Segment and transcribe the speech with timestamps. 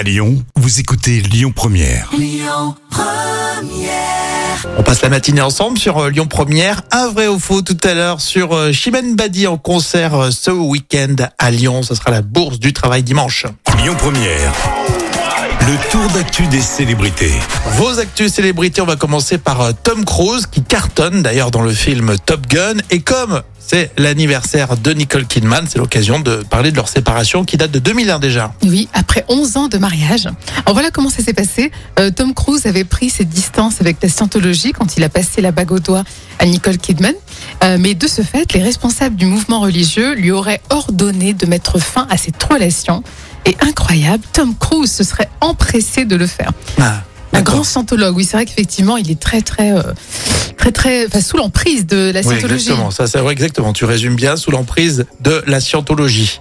[0.00, 2.10] À Lyon, vous écoutez Lyon Première.
[4.78, 6.80] On passe la matinée ensemble sur euh, Lyon Première.
[6.90, 10.50] Un vrai ou faux tout à l'heure sur euh, Chimène Badi en concert euh, ce
[10.50, 11.82] week-end à Lyon.
[11.82, 13.44] Ce sera la bourse du travail dimanche.
[13.76, 14.54] Lyon Première.
[15.88, 17.32] Tour d'actu des célébrités.
[17.76, 21.72] Vos actus célébrités, on va commencer par euh, Tom Cruise qui cartonne d'ailleurs dans le
[21.72, 22.74] film Top Gun.
[22.90, 27.56] Et comme c'est l'anniversaire de Nicole Kidman, c'est l'occasion de parler de leur séparation qui
[27.56, 28.52] date de 2001 déjà.
[28.62, 30.26] Oui, après 11 ans de mariage.
[30.66, 31.70] Alors voilà comment ça s'est passé.
[31.98, 35.52] Euh, Tom Cruise avait pris ses distances avec la scientologie quand il a passé la
[35.52, 36.04] bague au doigt
[36.38, 37.14] à Nicole Kidman.
[37.64, 41.78] Euh, mais de ce fait, les responsables du mouvement religieux lui auraient ordonné de mettre
[41.78, 43.02] fin à cette relation.
[43.60, 46.52] Incroyable, Tom Cruise se serait empressé de le faire.
[46.80, 49.82] Ah, Un grand scientologue, oui, c'est vrai qu'effectivement, il est très, très, euh,
[50.56, 52.54] très, très, enfin, sous l'emprise de la Oui, scientologie.
[52.64, 52.90] exactement.
[52.90, 53.72] Ça, c'est vrai, exactement.
[53.72, 56.40] Tu résumes bien sous l'emprise de la scientologie.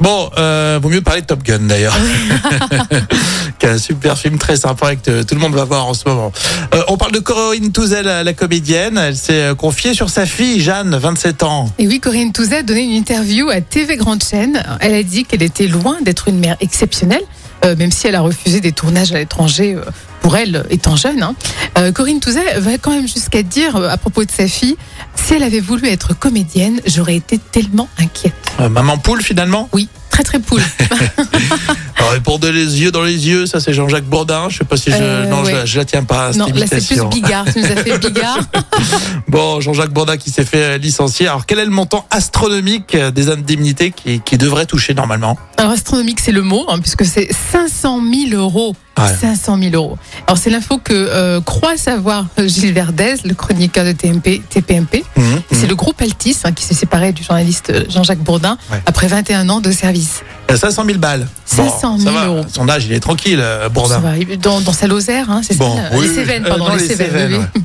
[0.00, 1.96] Bon, euh, vaut mieux parler de Top Gun d'ailleurs.
[3.58, 5.94] qui est un super film très sympa et que tout le monde va voir en
[5.94, 6.30] ce moment.
[6.74, 8.98] Euh, on parle de Corinne Touzel, la, la comédienne.
[8.98, 11.70] Elle s'est euh, confiée sur sa fille, Jeanne, 27 ans.
[11.78, 14.62] Et oui, Corinne Touzet a donné une interview à TV Grande Chaîne.
[14.80, 17.22] Elle a dit qu'elle était loin d'être une mère exceptionnelle,
[17.64, 19.82] même si elle a refusé des tournages à l'étranger euh,
[20.20, 21.22] pour elle, étant jeune.
[21.22, 21.34] hein.
[21.78, 24.76] Euh, Corinne Touzet va quand même jusqu'à dire euh, à propos de sa fille,
[25.14, 28.34] si elle avait voulu être comédienne, j'aurais été tellement inquiète.
[28.60, 29.68] Euh, maman poule finalement?
[29.72, 30.62] Oui, très très poule.
[32.06, 34.46] Alors, répondez les yeux dans les yeux, ça c'est Jean-Jacques Bourdin.
[34.48, 35.66] Je sais pas si je, Euh, non, je, ouais.
[35.66, 36.32] je la tiens pas.
[36.32, 37.04] Cette non, là c'est plus.
[37.08, 37.44] Bigard.
[37.52, 38.38] Tu nous as fait Bigard.
[39.28, 41.26] Bon, Jean-Jacques Bourdin qui s'est fait licencier.
[41.26, 46.20] Alors quel est le montant astronomique des indemnités qui, qui devrait toucher normalement Alors astronomique,
[46.20, 48.76] c'est le mot, hein, puisque c'est 500 000 euros.
[48.98, 49.14] Ouais.
[49.20, 49.98] 500 000 euros.
[50.26, 55.04] Alors c'est l'info que euh, croit savoir Gilles Verdez, le chroniqueur de TMP, TPMP.
[55.16, 55.68] Mhm, C'est mhm.
[55.68, 58.80] le groupe Altis hein, qui s'est séparé du journaliste euh, Jean-Jacques Bourdin Ouais.
[58.86, 60.22] après 21 ans de service.
[60.50, 61.26] Euh, 500 000 balles.
[61.44, 62.26] 500 ça 000 va.
[62.26, 62.44] euros.
[62.52, 63.94] Son âge, il est tranquille, euh, Bourdin.
[63.96, 66.14] Ça va, il- dans, dans sa Lozère, hein, c'est Bon, ça oui, Les.
[66.14, 67.10] Cévennes, Euh, pardon, non, les les Cévennes.
[67.10, 67.62] Cévennes, oui.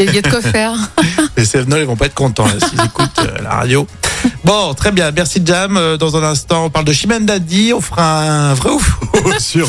[0.00, 0.72] Il y a de quoi faire.
[1.36, 3.86] Les Cévenol, ils vont pas être contents s'ils écoutent euh, la radio.
[4.42, 5.10] Bon, très bien.
[5.14, 5.76] Merci Jam.
[5.76, 7.72] Euh, Dans un instant, on parle de Chimène Dadi.
[7.74, 8.98] On fera un vrai ou faux
[9.38, 9.68] sur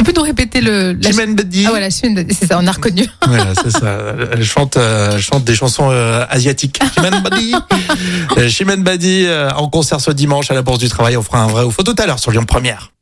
[0.00, 0.92] tu, peux nous répéter le.
[0.92, 1.64] la- Chimène Dadi.
[1.66, 3.04] Ah voilà, Chimène, c'est ça, on a reconnu.
[3.26, 3.98] Voilà, c'est ça.
[4.32, 6.80] Elle chante, euh, elle chante des chansons euh, asiatiques.
[6.94, 7.54] Chimène Badi.
[8.48, 11.16] Chimène Badi euh, en concert ce dimanche à la Bourse du Travail.
[11.16, 12.92] On fera un vrai ou faux tout à l'heure sur Lyon Première.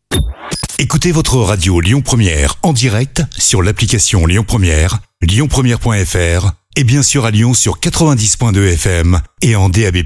[0.79, 7.25] Écoutez votre radio Lyon Première en direct sur l'application Lyon Première, lyonpremière.fr et bien sûr
[7.25, 10.05] à Lyon sur 90.2 FM et en DAB+.